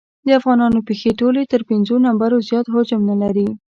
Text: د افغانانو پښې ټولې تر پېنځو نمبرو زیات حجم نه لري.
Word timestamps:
د 0.25 0.27
افغانانو 0.39 0.79
پښې 0.87 1.11
ټولې 1.19 1.43
تر 1.51 1.61
پېنځو 1.69 1.95
نمبرو 2.07 2.37
زیات 2.47 2.65
حجم 2.73 3.01
نه 3.09 3.15
لري. 3.21 3.47